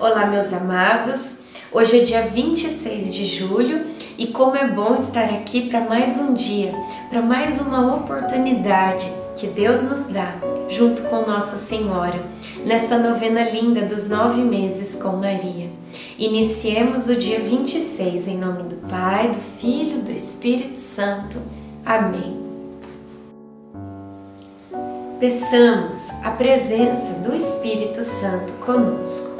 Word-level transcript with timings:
Olá, 0.00 0.24
meus 0.24 0.50
amados. 0.50 1.40
Hoje 1.70 2.00
é 2.00 2.04
dia 2.04 2.22
26 2.22 3.12
de 3.12 3.26
julho 3.26 3.84
e 4.16 4.28
como 4.28 4.56
é 4.56 4.66
bom 4.66 4.94
estar 4.94 5.26
aqui 5.26 5.68
para 5.68 5.80
mais 5.82 6.16
um 6.16 6.32
dia, 6.32 6.72
para 7.10 7.20
mais 7.20 7.60
uma 7.60 7.96
oportunidade 7.96 9.04
que 9.36 9.46
Deus 9.46 9.82
nos 9.82 10.06
dá, 10.06 10.36
junto 10.70 11.02
com 11.02 11.26
Nossa 11.26 11.58
Senhora, 11.58 12.18
nesta 12.64 12.96
novena 12.96 13.42
linda 13.42 13.82
dos 13.82 14.08
nove 14.08 14.40
meses 14.40 14.94
com 14.94 15.18
Maria. 15.18 15.68
Iniciemos 16.18 17.06
o 17.06 17.14
dia 17.14 17.40
26 17.40 18.26
em 18.26 18.38
nome 18.38 18.62
do 18.62 18.76
Pai, 18.88 19.28
do 19.28 19.60
Filho, 19.60 20.00
do 20.00 20.12
Espírito 20.12 20.78
Santo. 20.78 21.38
Amém. 21.84 22.40
Peçamos 25.20 26.08
a 26.24 26.30
presença 26.30 27.20
do 27.20 27.36
Espírito 27.36 28.02
Santo 28.02 28.54
conosco. 28.64 29.39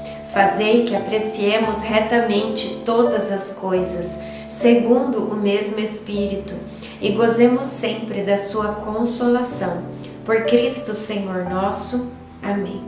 Fazei 0.33 0.85
que 0.85 0.95
apreciemos 0.95 1.81
retamente 1.81 2.81
todas 2.85 3.29
as 3.29 3.51
coisas, 3.51 4.17
segundo 4.47 5.17
o 5.19 5.35
mesmo 5.35 5.77
Espírito, 5.77 6.55
e 7.01 7.11
gozemos 7.11 7.65
sempre 7.65 8.23
da 8.23 8.37
Sua 8.37 8.75
consolação. 8.75 9.83
Por 10.23 10.45
Cristo 10.45 10.93
Senhor 10.93 11.49
nosso. 11.49 12.13
Amém. 12.41 12.81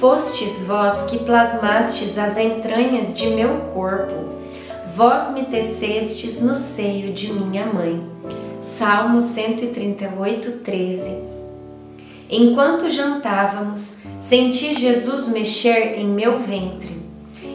Fostes 0.00 0.64
vós 0.64 1.04
que 1.04 1.18
plasmastes 1.18 2.18
as 2.18 2.36
entranhas 2.36 3.14
de 3.14 3.28
meu 3.28 3.56
corpo, 3.72 4.14
vós 4.96 5.32
me 5.32 5.44
tecestes 5.44 6.40
no 6.40 6.56
seio 6.56 7.12
de 7.12 7.32
minha 7.32 7.66
mãe. 7.66 8.02
Salmo 8.60 9.20
138, 9.20 10.58
13 10.64 11.33
Enquanto 12.30 12.88
jantávamos, 12.88 13.98
senti 14.18 14.74
Jesus 14.74 15.28
mexer 15.28 15.98
em 15.98 16.06
meu 16.06 16.38
ventre. 16.38 17.02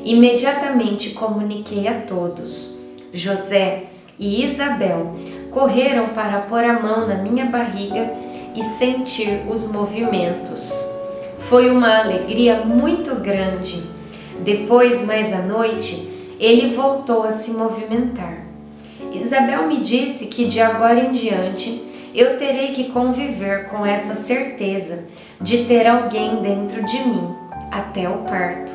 Imediatamente 0.05 1.11
comuniquei 1.11 1.87
a 1.87 2.01
todos. 2.01 2.77
José 3.11 3.85
e 4.19 4.45
Isabel 4.45 5.15
correram 5.49 6.09
para 6.09 6.41
pôr 6.41 6.63
a 6.63 6.79
mão 6.79 7.07
na 7.07 7.15
minha 7.15 7.45
barriga 7.45 8.13
e 8.55 8.63
sentir 8.77 9.41
os 9.49 9.71
movimentos. 9.71 10.71
Foi 11.39 11.71
uma 11.71 11.97
alegria 11.99 12.61
muito 12.63 13.15
grande. 13.15 13.81
Depois, 14.43 15.03
mais 15.03 15.33
à 15.33 15.41
noite, 15.41 16.07
ele 16.39 16.75
voltou 16.75 17.23
a 17.23 17.31
se 17.31 17.51
movimentar. 17.51 18.45
Isabel 19.11 19.67
me 19.67 19.77
disse 19.77 20.27
que 20.27 20.45
de 20.45 20.61
agora 20.61 20.99
em 20.99 21.11
diante 21.11 21.88
eu 22.13 22.37
terei 22.37 22.73
que 22.73 22.91
conviver 22.91 23.65
com 23.65 23.85
essa 23.85 24.15
certeza 24.15 25.03
de 25.39 25.65
ter 25.65 25.87
alguém 25.87 26.41
dentro 26.41 26.83
de 26.83 26.97
mim 26.99 27.35
até 27.71 28.09
o 28.09 28.19
parto. 28.19 28.73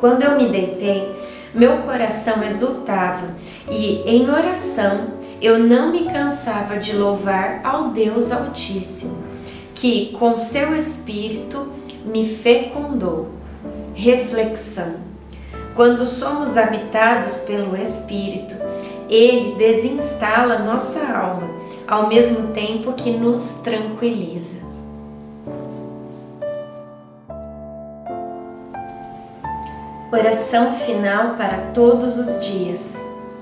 Quando 0.00 0.22
eu 0.22 0.36
me 0.36 0.48
deitei, 0.48 1.12
meu 1.54 1.78
coração 1.78 2.42
exultava 2.44 3.34
e, 3.70 4.02
em 4.06 4.30
oração, 4.30 5.08
eu 5.40 5.58
não 5.58 5.92
me 5.92 6.04
cansava 6.04 6.78
de 6.78 6.92
louvar 6.92 7.60
ao 7.64 7.90
Deus 7.90 8.30
Altíssimo, 8.30 9.18
que, 9.74 10.16
com 10.18 10.36
seu 10.36 10.76
Espírito, 10.76 11.72
me 12.04 12.28
fecundou. 12.28 13.28
Reflexão: 13.94 14.94
quando 15.74 16.06
somos 16.06 16.56
habitados 16.56 17.38
pelo 17.40 17.76
Espírito, 17.76 18.54
ele 19.08 19.54
desinstala 19.56 20.60
nossa 20.60 21.00
alma 21.00 21.48
ao 21.88 22.06
mesmo 22.06 22.48
tempo 22.48 22.92
que 22.92 23.10
nos 23.10 23.54
tranquiliza. 23.64 24.58
Oração 30.12 30.74
final 30.74 31.34
para 31.34 31.70
todos 31.72 32.18
os 32.18 32.44
dias. 32.44 32.80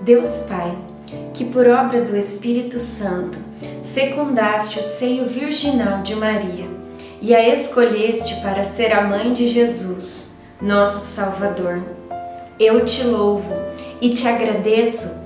Deus 0.02 0.46
Pai, 0.48 0.78
que 1.34 1.44
por 1.44 1.66
obra 1.66 2.02
do 2.02 2.16
Espírito 2.16 2.78
Santo 2.78 3.38
fecundaste 3.92 4.78
o 4.78 4.82
seio 4.82 5.26
virginal 5.26 6.02
de 6.02 6.14
Maria 6.14 6.66
e 7.20 7.34
a 7.34 7.48
escolheste 7.48 8.36
para 8.42 8.62
ser 8.62 8.92
a 8.92 9.02
mãe 9.02 9.32
de 9.32 9.48
Jesus, 9.48 10.36
nosso 10.62 11.04
Salvador. 11.04 11.82
Eu 12.60 12.84
te 12.84 13.02
louvo 13.02 13.52
e 14.00 14.10
te 14.10 14.28
agradeço 14.28 15.25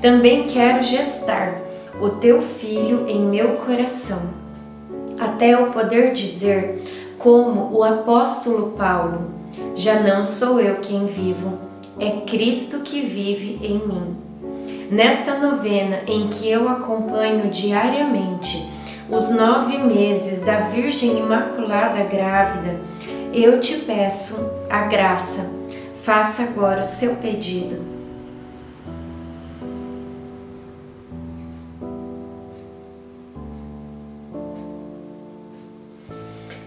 também 0.00 0.46
quero 0.46 0.82
gestar 0.82 1.60
o 2.00 2.10
teu 2.10 2.40
filho 2.40 3.08
em 3.08 3.20
meu 3.20 3.56
coração, 3.56 4.30
até 5.18 5.54
eu 5.54 5.70
poder 5.72 6.12
dizer, 6.12 6.80
como 7.18 7.76
o 7.76 7.82
apóstolo 7.82 8.72
Paulo: 8.76 9.30
Já 9.74 10.00
não 10.00 10.24
sou 10.24 10.60
eu 10.60 10.76
quem 10.76 11.06
vivo, 11.06 11.58
é 11.98 12.20
Cristo 12.26 12.80
que 12.80 13.02
vive 13.02 13.58
em 13.62 13.78
mim. 13.86 14.16
Nesta 14.90 15.36
novena 15.36 16.02
em 16.06 16.28
que 16.28 16.48
eu 16.48 16.68
acompanho 16.68 17.50
diariamente 17.50 18.66
os 19.10 19.30
nove 19.30 19.78
meses 19.78 20.40
da 20.40 20.60
Virgem 20.68 21.18
Imaculada 21.18 22.04
Grávida, 22.04 22.80
eu 23.32 23.60
te 23.60 23.76
peço 23.78 24.36
a 24.70 24.82
graça. 24.82 25.46
Faça 26.02 26.42
agora 26.42 26.80
o 26.80 26.84
seu 26.84 27.16
pedido. 27.16 27.97